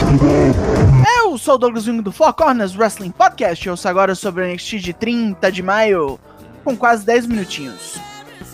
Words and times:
Eu 1.18 1.38
sou 1.38 1.56
o 1.56 1.58
Douglas 1.58 1.84
Jung 1.84 2.02
do 2.02 2.12
Four 2.12 2.34
Corners 2.34 2.76
Wrestling 2.76 3.12
Podcast. 3.12 3.66
Eu 3.66 3.74
ouço 3.74 3.88
agora 3.88 4.16
sobre 4.16 4.44
o 4.44 4.48
NXT 4.48 4.80
de 4.80 4.94
30 4.94 5.52
de 5.52 5.62
maio, 5.62 6.20
com 6.64 6.76
quase 6.76 7.06
10 7.06 7.28
minutinhos. 7.28 7.98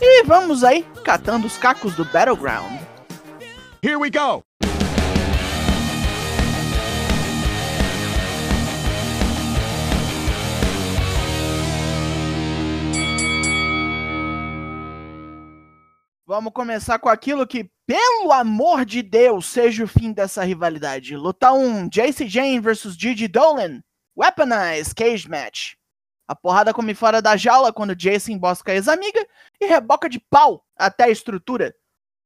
E 0.02 0.24
vamos 0.24 0.64
aí, 0.64 0.86
catando 1.04 1.48
os 1.48 1.58
cacos 1.58 1.96
do 1.96 2.04
Battleground. 2.06 2.80
Here 3.82 3.96
we 3.96 4.10
go. 4.10 4.44
Vamos 16.28 16.54
começar 16.54 16.98
com 16.98 17.08
aquilo 17.08 17.46
que, 17.46 17.70
pelo 17.86 18.32
amor 18.32 18.84
de 18.84 19.04
Deus, 19.04 19.46
seja 19.46 19.84
o 19.84 19.88
fim 19.88 20.12
dessa 20.12 20.44
rivalidade. 20.44 21.16
Luta 21.16 21.54
1, 21.54 21.88
JC 21.88 22.28
Jane 22.28 22.60
versus 22.60 22.96
Gigi 22.96 23.28
Dolan. 23.28 23.84
Weaponized 24.18 24.96
Cage 24.96 25.30
Match. 25.30 25.76
A 26.28 26.36
porrada 26.36 26.74
come 26.74 26.96
fora 26.96 27.22
da 27.22 27.38
jaula 27.38 27.72
quando 27.72 27.96
Jason 27.96 28.32
embosca 28.32 28.72
a 28.72 28.76
ex-amiga 28.76 29.24
e 29.62 29.68
reboca 29.68 30.10
de 30.10 30.20
pau 30.20 30.66
até 30.76 31.04
a 31.04 31.10
estrutura. 31.12 31.76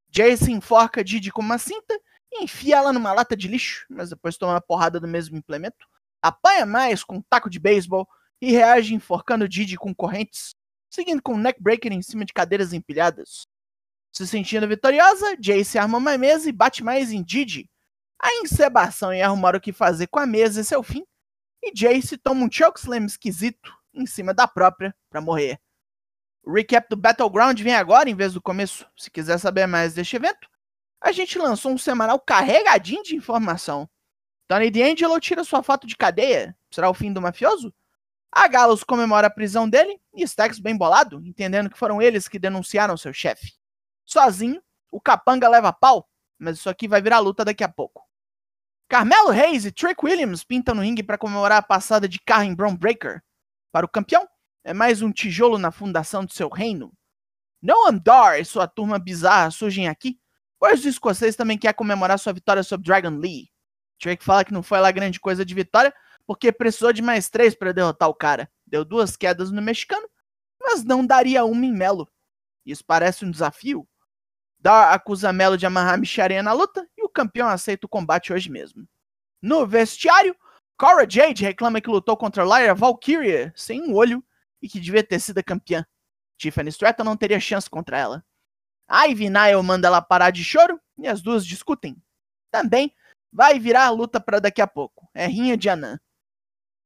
Jason 0.09 0.51
enforca 0.51 1.03
Didi 1.03 1.29
com 1.29 1.41
uma 1.41 1.57
cinta 1.57 1.99
e 2.31 2.45
enfia 2.45 2.77
ela 2.77 2.93
numa 2.93 3.11
lata 3.11 3.35
de 3.35 3.49
lixo, 3.49 3.85
mas 3.89 4.11
depois 4.11 4.37
toma 4.37 4.55
a 4.55 4.61
porrada 4.61 4.97
do 4.97 5.09
mesmo 5.09 5.35
implemento. 5.35 5.85
Apanha 6.21 6.65
mais 6.65 7.03
com 7.03 7.17
um 7.17 7.21
taco 7.29 7.49
de 7.49 7.59
beisebol 7.59 8.07
e 8.41 8.53
reage 8.53 8.93
enforcando 8.93 9.49
Didi 9.49 9.75
com 9.75 9.93
correntes, 9.93 10.55
seguindo 10.89 11.21
com 11.21 11.33
um 11.33 11.37
neckbreaker 11.37 11.91
em 11.91 12.01
cima 12.01 12.23
de 12.23 12.31
cadeiras 12.31 12.71
empilhadas. 12.71 13.45
Se 14.11 14.27
sentindo 14.27 14.67
vitoriosa, 14.67 15.37
Jace 15.37 15.77
arma 15.77 15.97
uma 15.97 16.17
mesa 16.17 16.49
e 16.49 16.51
bate 16.51 16.83
mais 16.83 17.11
em 17.11 17.23
Didi. 17.23 17.69
A 18.21 18.33
encebação 18.41 19.13
e 19.13 19.21
arrumar 19.21 19.55
o 19.55 19.61
que 19.61 19.71
fazer 19.71 20.07
com 20.07 20.19
a 20.19 20.25
mesa 20.25 20.61
é 20.61 20.63
seu 20.63 20.83
fim, 20.83 21.05
e 21.63 21.71
Jace 21.71 22.17
toma 22.17 22.45
um 22.45 22.51
chokeslam 22.51 23.05
esquisito 23.05 23.73
em 23.93 24.05
cima 24.05 24.33
da 24.33 24.47
própria 24.47 24.95
para 25.09 25.21
morrer. 25.21 25.59
O 26.43 26.53
recap 26.53 26.89
do 26.89 26.97
Battleground 26.97 27.59
vem 27.61 27.75
agora 27.75 28.09
em 28.09 28.15
vez 28.15 28.33
do 28.33 28.41
começo. 28.41 28.85
Se 28.97 29.11
quiser 29.11 29.37
saber 29.37 29.67
mais 29.67 29.93
deste 29.93 30.15
evento, 30.15 30.49
a 31.01 31.11
gente 31.11 31.37
lançou 31.37 31.71
um 31.71 31.77
semanal 31.77 32.19
carregadinho 32.19 33.03
de 33.03 33.15
informação. 33.15 33.89
Tony 34.47 34.71
D'Angelo 34.71 35.19
tira 35.19 35.43
sua 35.43 35.61
foto 35.61 35.85
de 35.85 35.95
cadeia. 35.95 36.57
Será 36.71 36.89
o 36.89 36.93
fim 36.93 37.13
do 37.13 37.21
mafioso? 37.21 37.73
A 38.31 38.47
Gallows 38.47 38.83
comemora 38.83 39.27
a 39.27 39.29
prisão 39.29 39.69
dele 39.69 39.99
e 40.13 40.23
Stax 40.23 40.59
bem 40.59 40.77
bolado, 40.77 41.21
entendendo 41.25 41.69
que 41.69 41.77
foram 41.77 42.01
eles 42.01 42.27
que 42.27 42.39
denunciaram 42.39 42.97
seu 42.97 43.13
chefe. 43.13 43.58
Sozinho, 44.11 44.59
o 44.91 44.99
Capanga 44.99 45.47
leva 45.47 45.71
pau, 45.71 46.09
mas 46.39 46.57
isso 46.57 46.67
aqui 46.67 46.87
vai 46.87 46.99
virar 46.99 47.19
luta 47.19 47.45
daqui 47.45 47.63
a 47.63 47.69
pouco. 47.69 48.03
Carmelo 48.87 49.29
Reis 49.29 49.65
e 49.65 49.71
Trick 49.71 50.03
Williams 50.03 50.43
pintam 50.43 50.73
no 50.73 50.81
ringue 50.81 51.03
para 51.03 51.17
comemorar 51.17 51.59
a 51.59 51.61
passada 51.61 52.09
de 52.09 52.17
carro 52.19 52.43
em 52.43 52.55
Brown 52.55 52.75
Breaker. 52.75 53.21
Para 53.71 53.85
o 53.85 53.89
campeão, 53.89 54.27
é 54.63 54.73
mais 54.73 55.03
um 55.03 55.11
tijolo 55.11 55.59
na 55.59 55.69
fundação 55.69 56.25
de 56.25 56.33
seu 56.33 56.49
reino. 56.49 56.91
Noam 57.61 57.99
Dar 57.99 58.39
e 58.39 58.45
sua 58.45 58.67
turma 58.67 58.97
bizarra 58.97 59.51
surgem 59.51 59.87
aqui, 59.87 60.19
pois 60.57 60.83
o 60.83 60.89
escocês 60.89 61.35
também 61.35 61.57
quer 61.57 61.73
comemorar 61.73 62.17
sua 62.17 62.33
vitória 62.33 62.63
sobre 62.63 62.87
Dragon 62.87 63.15
Lee. 63.15 63.51
Trick 63.99 64.23
fala 64.23 64.43
que 64.43 64.53
não 64.53 64.63
foi 64.63 64.79
lá 64.79 64.89
grande 64.89 65.19
coisa 65.19 65.45
de 65.45 65.53
vitória, 65.53 65.93
porque 66.25 66.51
precisou 66.51 66.91
de 66.91 67.03
mais 67.03 67.29
três 67.29 67.53
para 67.53 67.71
derrotar 67.71 68.09
o 68.09 68.15
cara. 68.15 68.51
Deu 68.65 68.83
duas 68.83 69.15
quedas 69.15 69.51
no 69.51 69.61
mexicano, 69.61 70.09
mas 70.59 70.83
não 70.83 71.05
daria 71.05 71.45
uma 71.45 71.63
em 71.63 71.71
Melo. 71.71 72.09
Isso 72.65 72.85
parece 72.85 73.25
um 73.25 73.31
desafio? 73.31 73.87
Dar 74.59 74.93
acusa 74.93 75.31
Melo 75.31 75.57
de 75.57 75.65
amarrar 75.65 75.97
Micharia 75.97 76.43
na 76.43 76.51
luta 76.51 76.85
e 76.97 77.03
o 77.03 77.09
campeão 77.09 77.47
aceita 77.47 77.85
o 77.85 77.89
combate 77.89 78.33
hoje 78.33 78.51
mesmo. 78.51 78.85
No 79.41 79.65
vestiário, 79.65 80.35
Cora 80.77 81.09
Jade 81.09 81.43
reclama 81.43 81.79
que 81.79 81.89
lutou 81.89 82.17
contra 82.17 82.43
Lyra 82.43 82.75
Valkyria 82.75 83.53
sem 83.55 83.81
um 83.81 83.95
olho 83.95 84.23
e 84.61 84.67
que 84.67 84.79
devia 84.79 85.03
ter 85.03 85.19
sido 85.19 85.41
campeã. 85.43 85.85
Tiffany 86.37 86.69
Stratton 86.69 87.03
não 87.03 87.15
teria 87.15 87.39
chance 87.39 87.69
contra 87.69 87.97
ela. 87.97 88.25
Ivy 88.89 89.29
Nile 89.29 89.61
manda 89.63 89.87
ela 89.87 90.01
parar 90.01 90.31
de 90.31 90.43
choro 90.43 90.79
e 90.97 91.07
as 91.07 91.21
duas 91.21 91.45
discutem. 91.45 91.95
Também 92.51 92.93
vai 93.31 93.59
virar 93.59 93.85
a 93.85 93.91
luta 93.91 94.19
para 94.19 94.39
daqui 94.39 94.61
a 94.61 94.67
pouco. 94.67 95.09
É 95.13 95.25
rinha 95.25 95.55
de 95.55 95.69
Anã. 95.69 95.99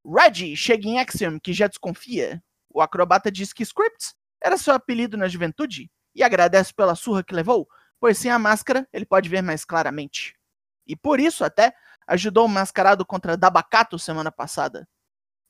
Reggie 0.05 0.55
chega 0.55 0.87
em 0.87 0.99
Axiom, 0.99 1.39
que 1.39 1.53
já 1.53 1.67
desconfia. 1.67 2.43
O 2.69 2.81
acrobata 2.81 3.31
diz 3.31 3.53
que 3.53 3.63
Scripts 3.63 4.15
era 4.41 4.57
seu 4.57 4.73
apelido 4.73 5.17
na 5.17 5.27
juventude 5.27 5.89
e 6.15 6.23
agradece 6.23 6.73
pela 6.73 6.95
surra 6.95 7.23
que 7.23 7.33
levou, 7.33 7.67
pois 7.99 8.17
sem 8.17 8.31
a 8.31 8.39
máscara 8.39 8.87
ele 8.91 9.05
pode 9.05 9.29
ver 9.29 9.41
mais 9.41 9.65
claramente. 9.65 10.35
E 10.85 10.95
por 10.95 11.19
isso 11.19 11.43
até 11.43 11.73
ajudou 12.07 12.45
o 12.45 12.49
mascarado 12.49 13.05
contra 13.05 13.37
Dabacato 13.37 13.97
semana 13.97 14.31
passada. 14.31 14.87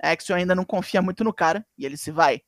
Axiom 0.01 0.35
ainda 0.35 0.55
não 0.55 0.65
confia 0.65 1.01
muito 1.01 1.23
no 1.23 1.33
cara 1.33 1.65
e 1.77 1.85
ele 1.85 1.97
se 1.97 2.11
vai. 2.11 2.41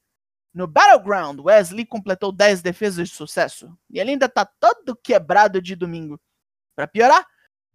No 0.54 0.68
Battleground, 0.68 1.40
Wesley 1.40 1.86
completou 1.86 2.32
10 2.32 2.62
defesas 2.62 3.10
de 3.10 3.16
sucesso 3.16 3.78
e 3.90 4.00
ele 4.00 4.12
ainda 4.12 4.30
tá 4.30 4.46
todo 4.46 4.96
quebrado 4.96 5.62
de 5.62 5.76
domingo. 5.76 6.20
Para 6.76 6.88
piorar, 6.88 7.26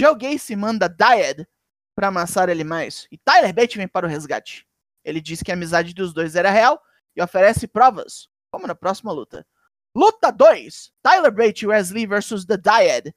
Joe 0.01 0.17
Gacy 0.17 0.57
manda 0.57 0.89
Dyad 0.89 1.47
para 1.95 2.09
amassar 2.09 2.49
ele 2.49 2.65
mais 2.65 3.07
e 3.11 3.19
Tyler 3.19 3.53
Bate 3.53 3.77
vem 3.77 3.89
para 3.89 4.07
o 4.07 4.09
resgate. 4.09 4.67
Ele 5.05 5.21
diz 5.21 5.43
que 5.43 5.51
a 5.51 5.55
amizade 5.55 5.95
dos 5.95 6.13
dois 6.13 6.37
era 6.37 6.51
real 6.51 6.81
e 7.17 7.23
oferece 7.23 7.67
provas, 7.67 8.29
como 8.51 8.67
na 8.67 8.75
próxima 8.75 9.13
luta. 9.13 9.47
Luta 9.95 10.31
2: 10.31 10.93
Tyler 11.03 11.33
Bate 11.33 11.65
e 11.65 11.69
Wesley 11.69 12.07
versus 12.07 12.45
The 12.45 12.57
Dyad. 12.57 13.13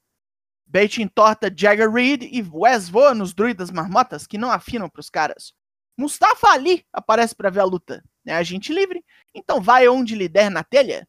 Bate 0.66 1.04
entorta 1.04 1.54
Jagger 1.56 1.92
Reed 1.92 2.24
e 2.24 2.42
Wes 2.42 2.90
voa 2.90 3.14
nos 3.14 3.32
druidas 3.32 3.70
marmotas 3.70 4.26
que 4.26 4.40
não 4.40 4.50
afinam 4.52 4.90
pros 4.90 5.08
caras. 5.08 5.54
Mustafa 5.96 6.48
Ali 6.48 6.84
aparece 6.92 7.36
para 7.36 7.52
ver 7.52 7.60
a 7.60 7.66
luta. 7.66 8.04
É 8.26 8.34
agente 8.34 8.74
livre, 8.74 9.06
então 9.36 9.62
vai 9.62 9.88
onde 9.88 10.16
lhe 10.16 10.28
der 10.28 10.50
na 10.50 10.64
telha. 10.64 11.08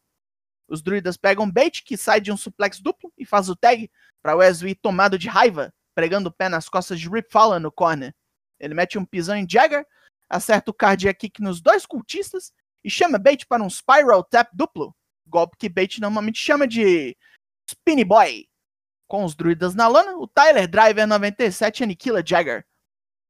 Os 0.67 0.83
druidas 0.83 1.17
pegam 1.17 1.49
Bate, 1.49 1.83
que 1.83 1.97
sai 1.97 2.21
de 2.21 2.31
um 2.31 2.37
suplex 2.37 2.79
duplo, 2.79 3.11
e 3.17 3.25
faz 3.25 3.49
o 3.49 3.55
tag 3.55 3.89
para 4.21 4.35
Wesley 4.35 4.75
tomado 4.75 5.17
de 5.17 5.27
raiva, 5.27 5.73
pregando 5.95 6.29
o 6.29 6.31
pé 6.31 6.47
nas 6.47 6.69
costas 6.69 6.99
de 6.99 7.09
Rip 7.09 7.31
Fowler 7.31 7.59
no 7.59 7.71
corner. 7.71 8.13
Ele 8.59 8.75
mete 8.75 8.99
um 8.99 9.05
pisão 9.05 9.35
em 9.35 9.49
Jagger, 9.49 9.83
acerta 10.29 10.69
o 10.69 10.73
cardiac 10.73 11.17
kick 11.17 11.41
nos 11.41 11.59
dois 11.59 11.87
cultistas 11.87 12.53
e 12.83 12.89
chama 12.89 13.17
Bate 13.17 13.47
para 13.47 13.63
um 13.63 13.69
Spiral 13.69 14.23
Tap 14.23 14.49
duplo, 14.53 14.95
golpe 15.27 15.57
que 15.57 15.69
Bate 15.69 16.01
normalmente 16.01 16.39
chama 16.39 16.67
de 16.67 17.15
Spinny 17.69 18.03
Boy. 18.03 18.47
Com 19.07 19.23
os 19.23 19.35
druidas 19.35 19.75
na 19.75 19.87
lona, 19.87 20.17
o 20.17 20.27
Tyler 20.27 20.67
Driver 20.67 21.07
97 21.07 21.83
aniquila 21.83 22.25
Jagger. 22.25 22.65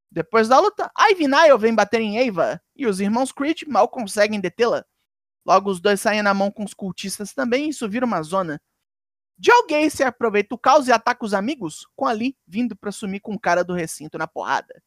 Depois 0.09 0.47
da 0.47 0.59
luta, 0.59 0.89
Ivy 1.11 1.27
Nile 1.27 1.57
vem 1.57 1.75
bater 1.75 1.99
em 1.99 2.29
Ava 2.29 2.61
e 2.75 2.87
os 2.87 2.99
irmãos 2.99 3.31
Creed 3.31 3.63
mal 3.67 3.89
conseguem 3.89 4.39
detê-la. 4.39 4.85
Logo, 5.45 5.69
os 5.69 5.81
dois 5.81 5.99
saem 5.99 6.23
na 6.23 6.33
mão 6.33 6.49
com 6.49 6.63
os 6.63 6.73
cultistas 6.73 7.33
também 7.33 7.65
e 7.65 7.69
isso 7.69 7.89
vira 7.89 8.05
uma 8.05 8.23
zona. 8.23 8.61
Joe 9.37 9.67
Gacy 9.69 10.03
aproveita 10.03 10.55
o 10.55 10.57
caos 10.57 10.87
e 10.87 10.91
ataca 10.91 11.25
os 11.25 11.33
amigos, 11.33 11.85
com 11.95 12.07
Ali 12.07 12.37
vindo 12.47 12.75
para 12.75 12.91
sumir 12.91 13.19
com 13.19 13.33
o 13.33 13.39
cara 13.39 13.63
do 13.63 13.73
recinto 13.73 14.17
na 14.17 14.27
porrada. 14.27 14.81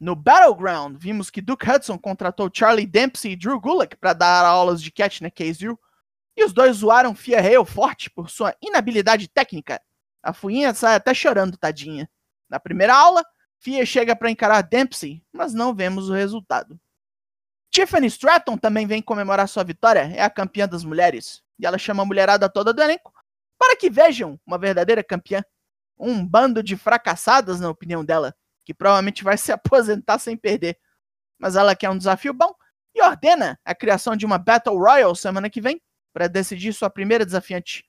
No 0.00 0.16
Battleground, 0.16 0.96
vimos 0.98 1.30
que 1.30 1.40
Duke 1.40 1.70
Hudson 1.70 1.96
contratou 1.96 2.50
Charlie 2.52 2.86
Dempsey 2.86 3.32
e 3.32 3.36
Drew 3.36 3.60
Gulak 3.60 3.96
para 3.96 4.12
dar 4.12 4.44
aulas 4.44 4.82
de 4.82 4.90
catch 4.90 5.20
na 5.20 5.30
Case 5.30 5.64
e 6.36 6.44
os 6.44 6.52
dois 6.52 6.78
zoaram 6.78 7.14
Hale 7.14 7.64
forte 7.66 8.10
por 8.10 8.30
sua 8.30 8.54
inabilidade 8.60 9.28
técnica. 9.28 9.80
A 10.22 10.32
fuinha 10.32 10.72
sai 10.72 10.94
até 10.94 11.12
chorando, 11.12 11.56
tadinha. 11.56 12.08
Na 12.48 12.60
primeira 12.60 12.94
aula, 12.94 13.24
Fia 13.58 13.86
chega 13.86 14.16
para 14.16 14.30
encarar 14.30 14.62
Dempsey, 14.62 15.22
mas 15.32 15.54
não 15.54 15.74
vemos 15.74 16.10
o 16.10 16.12
resultado. 16.12 16.80
Tiffany 17.70 18.06
Stratton 18.08 18.56
também 18.58 18.86
vem 18.86 19.00
comemorar 19.00 19.48
sua 19.48 19.62
vitória, 19.62 20.12
é 20.14 20.22
a 20.22 20.28
campeã 20.28 20.66
das 20.66 20.84
mulheres, 20.84 21.42
e 21.58 21.64
ela 21.64 21.78
chama 21.78 22.02
a 22.02 22.06
mulherada 22.06 22.48
toda 22.48 22.72
do 22.72 22.82
elenco 22.82 23.12
para 23.62 23.76
que 23.76 23.88
vejam 23.88 24.40
uma 24.44 24.58
verdadeira 24.58 25.04
campeã. 25.04 25.44
Um 25.96 26.26
bando 26.26 26.64
de 26.64 26.76
fracassadas, 26.76 27.60
na 27.60 27.70
opinião 27.70 28.04
dela, 28.04 28.34
que 28.64 28.74
provavelmente 28.74 29.22
vai 29.22 29.38
se 29.38 29.52
aposentar 29.52 30.18
sem 30.18 30.36
perder. 30.36 30.76
Mas 31.38 31.54
ela 31.54 31.76
quer 31.76 31.88
um 31.88 31.96
desafio 31.96 32.34
bom 32.34 32.52
e 32.92 33.00
ordena 33.00 33.56
a 33.64 33.72
criação 33.72 34.16
de 34.16 34.26
uma 34.26 34.36
Battle 34.36 34.76
Royale 34.76 35.14
semana 35.14 35.48
que 35.48 35.60
vem, 35.60 35.80
para 36.12 36.28
decidir 36.28 36.72
sua 36.72 36.90
primeira 36.90 37.24
desafiante. 37.24 37.84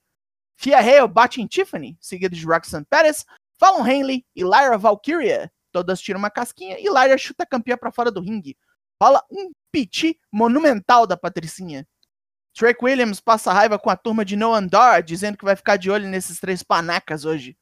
Fia 0.56 0.78
Hale 0.78 1.08
bate 1.08 1.40
em 1.40 1.46
Tiffany, 1.46 1.96
seguido 2.00 2.34
de 2.34 2.44
Roxanne 2.46 2.86
Perez, 2.88 3.24
Fallon 3.58 3.86
Henley 3.86 4.24
e 4.34 4.42
Lyra 4.42 4.78
Valkyria. 4.78 5.52
Todas 5.72 6.00
tiram 6.00 6.18
uma 6.18 6.30
casquinha 6.30 6.78
e 6.78 6.88
Lyra 6.88 7.18
chuta 7.18 7.42
a 7.42 7.46
campeã 7.46 7.76
para 7.76 7.90
fora 7.90 8.10
do 8.10 8.20
ringue. 8.20 8.56
Rola 9.02 9.22
um 9.30 9.50
piti 9.72 10.18
monumental 10.32 11.06
da 11.06 11.16
Patricinha. 11.16 11.86
Drake 12.56 12.84
Williams 12.84 13.20
passa 13.20 13.52
raiva 13.52 13.78
com 13.78 13.90
a 13.90 13.96
turma 13.96 14.24
de 14.24 14.36
No 14.36 14.54
Andar, 14.54 15.02
dizendo 15.02 15.36
que 15.36 15.44
vai 15.44 15.56
ficar 15.56 15.76
de 15.76 15.90
olho 15.90 16.08
nesses 16.08 16.38
três 16.38 16.62
panacas 16.62 17.24
hoje. 17.24 17.56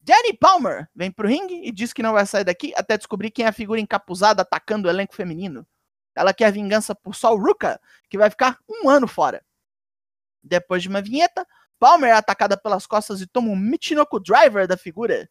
Danny 0.00 0.32
Palmer 0.32 0.88
vem 0.94 1.10
pro 1.10 1.28
ringue 1.28 1.60
e 1.62 1.70
diz 1.70 1.92
que 1.92 2.02
não 2.02 2.14
vai 2.14 2.24
sair 2.24 2.44
daqui 2.44 2.72
até 2.74 2.96
descobrir 2.96 3.30
quem 3.30 3.44
é 3.44 3.48
a 3.48 3.52
figura 3.52 3.78
encapuzada 3.78 4.40
atacando 4.40 4.88
o 4.88 4.90
elenco 4.90 5.14
feminino. 5.14 5.66
Ela 6.16 6.32
quer 6.32 6.50
vingança 6.50 6.94
por 6.94 7.14
Sol 7.14 7.38
Ruka, 7.38 7.78
que 8.08 8.16
vai 8.16 8.30
ficar 8.30 8.58
um 8.68 8.88
ano 8.88 9.06
fora. 9.06 9.44
Depois 10.48 10.82
de 10.82 10.88
uma 10.88 11.02
vinheta, 11.02 11.46
Palmer 11.78 12.10
é 12.10 12.12
atacada 12.12 12.56
pelas 12.56 12.86
costas 12.86 13.20
e 13.20 13.26
toma 13.26 13.50
um 13.50 13.56
Michinoku 13.56 14.18
Driver 14.18 14.66
da 14.66 14.76
figura, 14.76 15.28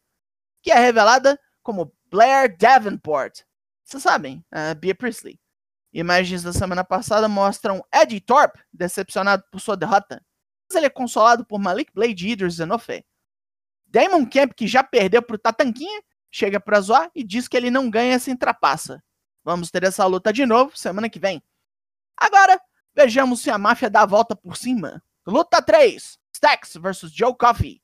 que 0.62 0.72
é 0.72 0.76
revelada 0.76 1.40
como 1.62 1.94
Blair 2.10 2.56
Davenport. 2.58 3.42
Vocês 3.84 4.04
sabem, 4.04 4.46
a 4.52 4.74
Bea 4.74 4.96
Priestley. 4.96 5.40
Imagens 5.94 6.44
da 6.44 6.54
semana 6.54 6.84
passada 6.84 7.28
mostram 7.28 7.84
Eddie 7.94 8.22
Thorpe 8.22 8.60
decepcionado 8.72 9.44
por 9.52 9.60
sua 9.60 9.76
derrota, 9.76 10.24
mas 10.70 10.76
ele 10.76 10.86
é 10.86 10.90
consolado 10.90 11.46
por 11.46 11.60
Malik 11.60 11.92
Blade 11.94 12.28
e 12.28 12.32
Idris 12.32 12.56
Zenofe. 12.56 13.06
Damon 13.88 14.26
Camp, 14.26 14.54
que 14.54 14.68
já 14.68 14.84
perdeu 14.84 15.22
pro 15.22 15.38
Tatanquinha, 15.38 16.02
chega 16.30 16.60
pra 16.60 16.82
zoar 16.82 17.10
e 17.16 17.24
diz 17.24 17.48
que 17.48 17.56
ele 17.56 17.72
não 17.72 17.90
ganha 17.90 18.20
sem 18.20 18.36
trapaça. 18.36 19.02
Vamos 19.44 19.72
ter 19.72 19.84
essa 19.84 20.06
luta 20.06 20.34
de 20.34 20.46
novo 20.46 20.78
semana 20.78 21.10
que 21.10 21.20
vem. 21.20 21.42
Agora, 22.18 22.60
vejamos 22.98 23.42
se 23.42 23.52
a 23.52 23.60
máfia 23.60 23.92
dá 23.92 24.02
a 24.02 24.06
volta 24.08 24.36
por 24.36 24.58
cima. 24.58 25.04
Luta 25.24 25.62
3: 25.62 26.18
Stax 26.34 26.78
vs 26.78 27.12
Joe 27.12 27.36
Coffey. 27.38 27.80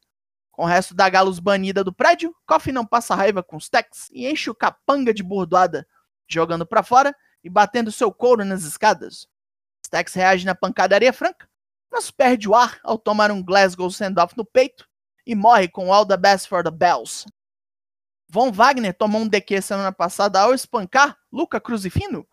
Com 0.51 0.63
o 0.63 0.65
resto 0.65 0.95
da 0.95 1.07
Galos 1.07 1.38
banida 1.38 1.83
do 1.83 1.94
prédio, 1.94 2.36
Coffey 2.48 2.74
não 2.74 2.83
passa 2.83 3.13
raiva 3.13 3.44
com 3.44 3.57
Stax 3.60 4.10
e 4.12 4.27
enche 4.27 4.50
o 4.50 4.56
capanga 4.56 5.13
de 5.13 5.21
bordoada, 5.21 5.88
jogando 6.27 6.65
para 6.65 6.81
fora 6.81 7.15
e 7.44 7.50
batendo 7.50 7.92
seu 7.92 8.12
couro 8.12 8.44
nas 8.44 8.63
escadas. 8.63 9.27
Stax 9.86 10.15
reage 10.15 10.45
na 10.48 10.56
pancadaria 10.56 11.13
franca, 11.13 11.48
mas 11.92 12.10
perde 12.10 12.50
o 12.50 12.56
ar 12.56 12.80
ao 12.83 12.98
tomar 12.98 13.30
um 13.30 13.44
Glasgow 13.44 13.92
send-off 13.92 14.36
no 14.36 14.44
peito 14.44 14.89
e 15.27 15.36
morre 15.36 15.68
com 15.68 15.94
All 15.94 16.07
the 16.07 16.18
Best 16.18 16.48
for 16.48 16.63
the 16.63 16.71
Bells. 16.71 17.25
Von 18.27 18.51
Wagner 18.51 18.95
tomou 18.95 19.21
um 19.21 19.27
DQ 19.27 19.62
semana 19.62 19.92
passada 19.92 20.42
ao 20.42 20.56
espancar 20.56 21.15
Luca 21.31 21.62
Cruzifino, 21.62 22.27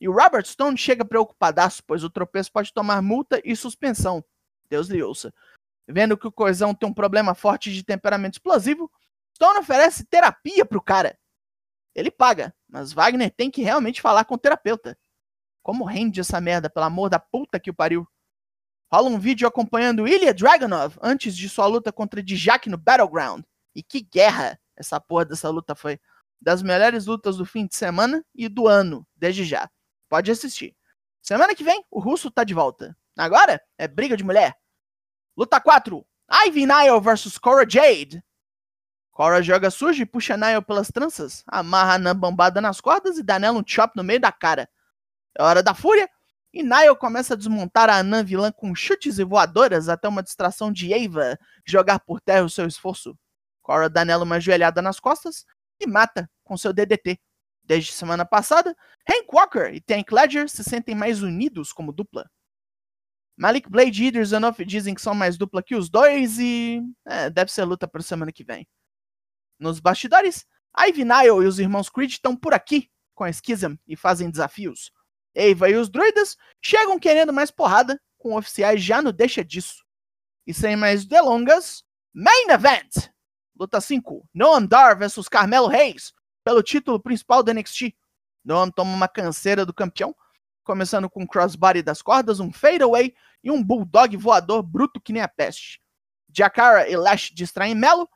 e 0.00 0.08
o 0.08 0.12
Robert 0.12 0.46
Stone 0.46 0.76
chega 0.76 1.04
preocupadaço, 1.04 1.82
pois 1.86 2.04
o 2.04 2.10
tropeço 2.10 2.52
pode 2.52 2.72
tomar 2.72 3.00
multa 3.02 3.40
e 3.44 3.56
suspensão. 3.56 4.24
Deus 4.68 4.88
lhe 4.88 5.02
ouça. 5.02 5.32
Vendo 5.88 6.16
que 6.16 6.26
o 6.26 6.32
Coisão 6.32 6.74
tem 6.74 6.88
um 6.88 6.94
problema 6.94 7.34
forte 7.34 7.72
de 7.72 7.82
temperamento 7.82 8.34
explosivo, 8.34 8.90
Stone 9.34 9.58
oferece 9.58 10.04
terapia 10.04 10.64
pro 10.64 10.82
cara. 10.82 11.18
Ele 11.94 12.10
paga, 12.10 12.54
mas 12.68 12.92
Wagner 12.92 13.30
tem 13.30 13.50
que 13.50 13.62
realmente 13.62 14.02
falar 14.02 14.24
com 14.24 14.34
o 14.34 14.38
terapeuta. 14.38 14.98
Como 15.62 15.84
rende 15.84 16.20
essa 16.20 16.40
merda, 16.40 16.68
pelo 16.68 16.86
amor 16.86 17.08
da 17.08 17.18
puta 17.18 17.58
que 17.58 17.70
o 17.70 17.74
pariu? 17.74 18.06
Rola 18.92 19.08
um 19.08 19.18
vídeo 19.18 19.48
acompanhando 19.48 20.06
Ilya 20.06 20.32
Dragunov 20.32 20.96
antes 21.02 21.36
de 21.36 21.48
sua 21.48 21.66
luta 21.66 21.92
contra 21.92 22.22
Dijak 22.22 22.68
no 22.68 22.76
Battleground. 22.76 23.44
E 23.74 23.82
que 23.82 24.00
guerra 24.00 24.58
essa 24.76 25.00
porra 25.00 25.24
dessa 25.24 25.48
luta 25.48 25.74
foi. 25.74 25.98
Das 26.40 26.62
melhores 26.62 27.06
lutas 27.06 27.38
do 27.38 27.44
fim 27.44 27.66
de 27.66 27.74
semana 27.74 28.24
e 28.34 28.48
do 28.48 28.68
ano, 28.68 29.06
desde 29.16 29.44
já. 29.44 29.68
Pode 30.16 30.30
assistir. 30.30 30.74
Semana 31.20 31.54
que 31.54 31.62
vem, 31.62 31.84
o 31.90 32.00
russo 32.00 32.30
tá 32.30 32.42
de 32.42 32.54
volta. 32.54 32.96
Agora 33.18 33.60
é 33.76 33.86
briga 33.86 34.16
de 34.16 34.24
mulher. 34.24 34.56
Luta 35.36 35.60
4. 35.60 36.02
Ivy 36.46 36.64
Nile 36.64 37.00
vs 37.02 37.36
Cora 37.36 37.68
Jade. 37.68 38.24
Cora 39.10 39.42
joga 39.42 39.70
sujo 39.70 40.02
e 40.02 40.06
puxa 40.06 40.34
Nile 40.34 40.62
pelas 40.62 40.88
tranças, 40.88 41.44
amarra 41.46 41.96
a 41.96 41.98
Nan 41.98 42.16
bombada 42.16 42.62
nas 42.62 42.80
cordas 42.80 43.18
e 43.18 43.22
dá 43.22 43.38
nela 43.38 43.58
um 43.58 43.62
chop 43.66 43.94
no 43.94 44.02
meio 44.02 44.18
da 44.18 44.32
cara. 44.32 44.70
É 45.38 45.42
hora 45.42 45.62
da 45.62 45.74
fúria, 45.74 46.08
e 46.50 46.62
Nile 46.62 46.96
começa 46.98 47.34
a 47.34 47.36
desmontar 47.36 47.90
a 47.90 47.98
Anã 47.98 48.24
vilã 48.24 48.50
com 48.50 48.74
chutes 48.74 49.18
e 49.18 49.24
voadoras 49.24 49.86
até 49.90 50.08
uma 50.08 50.22
distração 50.22 50.72
de 50.72 50.94
Eva 50.94 51.38
jogar 51.66 52.00
por 52.00 52.22
terra 52.22 52.42
o 52.42 52.48
seu 52.48 52.66
esforço. 52.66 53.14
Cora 53.60 53.90
dá 53.90 54.02
nela 54.02 54.24
uma 54.24 54.40
joelhada 54.40 54.80
nas 54.80 54.98
costas 54.98 55.44
e 55.78 55.86
mata 55.86 56.26
com 56.42 56.56
seu 56.56 56.72
DDT. 56.72 57.20
Desde 57.66 57.92
semana 57.92 58.24
passada, 58.24 58.76
Hank 59.08 59.26
Walker 59.32 59.74
e 59.74 59.80
Tank 59.80 60.12
Ledger 60.12 60.48
se 60.48 60.62
sentem 60.62 60.94
mais 60.94 61.20
unidos 61.20 61.72
como 61.72 61.92
dupla. 61.92 62.30
Malik 63.36 63.68
Blade 63.68 64.02
e 64.02 64.06
Idris 64.06 64.28
Zanoff 64.28 64.64
dizem 64.64 64.94
que 64.94 65.02
são 65.02 65.14
mais 65.14 65.36
dupla 65.36 65.62
que 65.62 65.74
os 65.74 65.90
dois 65.90 66.38
e 66.38 66.80
é, 67.04 67.28
deve 67.28 67.52
ser 67.52 67.64
luta 67.64 67.86
para 67.88 68.02
semana 68.02 68.32
que 68.32 68.44
vem. 68.44 68.66
Nos 69.58 69.80
bastidores, 69.80 70.46
Ivy 70.78 71.04
Nile 71.04 71.44
e 71.44 71.46
os 71.46 71.58
irmãos 71.58 71.90
Creed 71.90 72.12
estão 72.12 72.36
por 72.36 72.54
aqui 72.54 72.88
com 73.14 73.24
a 73.24 73.32
Schism 73.32 73.74
e 73.86 73.96
fazem 73.96 74.30
desafios. 74.30 74.92
Eva 75.34 75.68
e 75.68 75.74
os 75.74 75.90
druidas 75.90 76.36
chegam 76.62 76.98
querendo 76.98 77.32
mais 77.32 77.50
porrada, 77.50 78.00
com 78.16 78.36
oficiais 78.36 78.82
já 78.82 79.02
no 79.02 79.12
deixa 79.12 79.44
disso. 79.44 79.84
E 80.46 80.54
sem 80.54 80.76
mais 80.76 81.04
delongas, 81.04 81.82
Main 82.14 82.48
Event! 82.48 83.10
Luta 83.58 83.80
5, 83.80 84.28
Noam 84.32 84.66
Dar 84.66 84.96
versus 84.96 85.28
Carmelo 85.28 85.66
Reis, 85.66 86.12
pelo 86.46 86.62
título 86.62 87.00
principal 87.00 87.42
do 87.42 87.52
NXT. 87.52 87.92
Noam 88.44 88.70
toma 88.70 88.94
uma 88.94 89.08
canseira 89.08 89.66
do 89.66 89.74
campeão, 89.74 90.14
começando 90.62 91.10
com 91.10 91.24
um 91.24 91.26
crossbody 91.26 91.82
das 91.82 92.00
cordas, 92.00 92.38
um 92.38 92.52
fadeaway 92.52 93.12
e 93.42 93.50
um 93.50 93.60
bulldog 93.60 94.16
voador 94.16 94.62
bruto 94.62 95.00
que 95.00 95.12
nem 95.12 95.22
a 95.22 95.26
peste. 95.26 95.82
Jakara 96.32 96.88
e 96.88 96.96
Lash 96.96 97.32
distraem 97.34 97.74
Melo, 97.74 98.08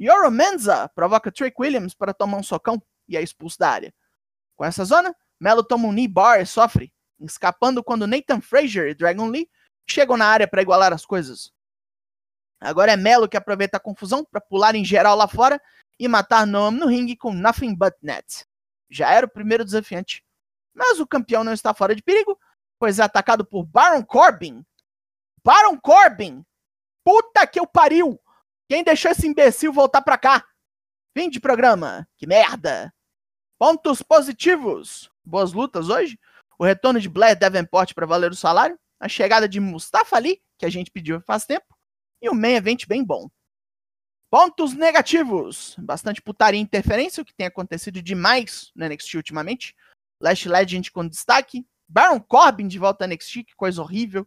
Yoro 0.00 0.30
Menza 0.30 0.88
provoca 0.94 1.30
Trick 1.30 1.54
Williams 1.60 1.92
para 1.92 2.14
tomar 2.14 2.38
um 2.38 2.42
socão 2.42 2.82
e 3.06 3.18
é 3.18 3.22
expulso 3.22 3.58
da 3.58 3.68
área. 3.68 3.94
Com 4.56 4.64
essa 4.64 4.82
zona, 4.86 5.14
Melo 5.38 5.62
toma 5.62 5.86
um 5.86 5.92
knee 5.92 6.08
bar 6.08 6.40
e 6.40 6.46
sofre, 6.46 6.90
escapando 7.20 7.84
quando 7.84 8.06
Nathan 8.06 8.40
Frazier 8.40 8.88
e 8.88 8.94
Dragon 8.94 9.26
Lee 9.26 9.46
chegam 9.86 10.16
na 10.16 10.24
área 10.24 10.48
para 10.48 10.62
igualar 10.62 10.94
as 10.94 11.04
coisas. 11.04 11.52
Agora 12.58 12.92
é 12.92 12.96
Melo 12.96 13.28
que 13.28 13.36
aproveita 13.36 13.76
a 13.76 13.80
confusão 13.80 14.24
para 14.24 14.40
pular 14.40 14.74
em 14.74 14.86
geral 14.86 15.14
lá 15.14 15.28
fora 15.28 15.60
e 15.98 16.08
matar 16.08 16.46
Noam 16.46 16.70
no 16.70 16.86
ringue 16.86 17.16
com 17.16 17.32
Nothing 17.32 17.74
But 17.74 17.94
Net. 18.02 18.46
Já 18.90 19.10
era 19.10 19.26
o 19.26 19.30
primeiro 19.30 19.64
desafiante. 19.64 20.24
Mas 20.74 20.98
o 21.00 21.06
campeão 21.06 21.44
não 21.44 21.52
está 21.52 21.72
fora 21.72 21.94
de 21.94 22.02
perigo, 22.02 22.38
pois 22.78 22.98
é 22.98 23.02
atacado 23.02 23.44
por 23.44 23.64
Baron 23.64 24.04
Corbin. 24.04 24.64
Baron 25.44 25.78
Corbin! 25.78 26.44
Puta 27.04 27.46
que 27.46 27.60
eu 27.60 27.66
pariu! 27.66 28.20
Quem 28.68 28.82
deixou 28.82 29.10
esse 29.10 29.26
imbecil 29.26 29.72
voltar 29.72 30.02
pra 30.02 30.18
cá? 30.18 30.44
Fim 31.16 31.28
de 31.28 31.38
programa. 31.38 32.08
Que 32.16 32.26
merda. 32.26 32.92
Pontos 33.58 34.02
positivos. 34.02 35.10
Boas 35.24 35.52
lutas 35.52 35.88
hoje. 35.88 36.18
O 36.58 36.64
retorno 36.64 37.00
de 37.00 37.08
Blair 37.08 37.38
Davenport 37.38 37.94
para 37.94 38.06
valer 38.06 38.30
o 38.30 38.36
salário. 38.36 38.78
A 38.98 39.08
chegada 39.08 39.48
de 39.48 39.60
Mustafa 39.60 40.16
Ali, 40.16 40.42
que 40.58 40.64
a 40.66 40.70
gente 40.70 40.90
pediu 40.90 41.20
faz 41.20 41.44
tempo. 41.44 41.66
E 42.22 42.28
o 42.28 42.34
main 42.34 42.54
event 42.54 42.86
bem 42.86 43.04
bom. 43.04 43.28
Pontos 44.34 44.74
negativos. 44.74 45.76
Bastante 45.78 46.20
putaria 46.20 46.58
e 46.58 46.62
interferência, 46.64 47.22
o 47.22 47.24
que 47.24 47.32
tem 47.32 47.46
acontecido 47.46 48.02
demais 48.02 48.72
no 48.74 48.84
NXT 48.84 49.14
ultimamente. 49.14 49.76
Last 50.20 50.48
Legend 50.48 50.90
com 50.90 51.06
destaque. 51.06 51.64
Baron 51.88 52.18
Corbin 52.18 52.66
de 52.66 52.76
volta 52.76 53.04
ao 53.04 53.08
NXT, 53.08 53.44
que 53.44 53.54
coisa 53.54 53.80
horrível. 53.80 54.26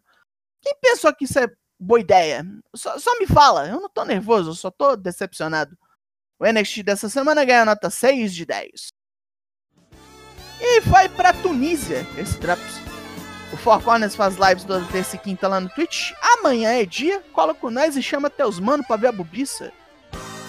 Quem 0.62 0.74
pensou 0.80 1.14
que 1.14 1.26
isso 1.26 1.38
é 1.38 1.46
boa 1.78 2.00
ideia. 2.00 2.42
Só, 2.74 2.98
só, 2.98 3.18
me 3.18 3.26
fala, 3.26 3.68
eu 3.68 3.82
não 3.82 3.90
tô 3.90 4.02
nervoso, 4.02 4.48
eu 4.48 4.54
só 4.54 4.70
tô 4.70 4.96
decepcionado. 4.96 5.76
O 6.38 6.50
NXT 6.50 6.84
dessa 6.84 7.10
semana 7.10 7.44
ganha 7.44 7.66
nota 7.66 7.90
6 7.90 8.34
de 8.34 8.46
10. 8.46 8.88
E 10.58 10.80
vai 10.88 11.10
pra 11.10 11.34
Tunísia 11.34 12.06
esse 12.16 12.40
Traps. 12.40 12.76
O 13.52 13.58
Four 13.58 13.82
Corners 13.82 14.16
faz 14.16 14.36
lives 14.36 14.64
toda 14.64 14.86
terça 14.86 15.16
e 15.16 15.18
quinta 15.18 15.46
lá 15.46 15.60
no 15.60 15.68
Twitch. 15.68 16.12
Amanhã 16.38 16.70
é 16.70 16.86
dia, 16.86 17.20
cola 17.34 17.54
com 17.54 17.68
nós 17.68 17.94
e 17.94 18.02
chama 18.02 18.30
teus 18.30 18.58
mano 18.58 18.82
pra 18.82 18.96
ver 18.96 19.08
a 19.08 19.12
bobiça. 19.12 19.70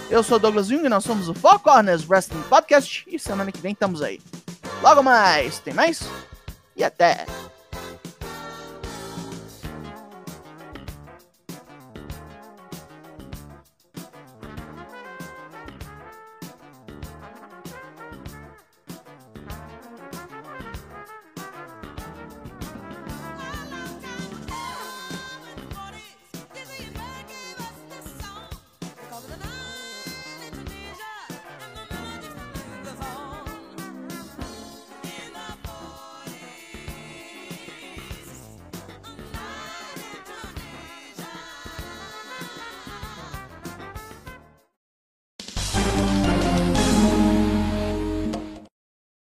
Eu 0.09 0.23
sou 0.23 0.39
Douglas 0.39 0.67
Jung 0.67 0.83
e 0.83 0.89
nós 0.89 1.03
somos 1.03 1.29
o 1.29 1.35
Four 1.35 1.59
Corners 1.59 2.09
Wrestling 2.09 2.41
Podcast 2.49 3.05
e 3.07 3.19
semana 3.19 3.51
que 3.51 3.61
vem 3.61 3.73
estamos 3.73 4.01
aí. 4.01 4.19
Logo 4.81 5.03
mais, 5.03 5.59
tem 5.59 5.71
mais? 5.73 6.01
E 6.75 6.83
até! 6.83 7.27